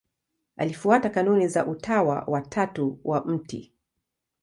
Alifuata 0.57 1.09
kanuni 1.09 1.47
za 1.47 1.65
Utawa 1.65 2.23
wa 2.27 2.41
Tatu 2.41 2.99
wa 3.03 3.25
Mt. 3.25 3.71